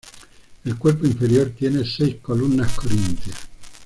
[0.65, 3.37] El cuerpo inferior tiene seis columnas corintias.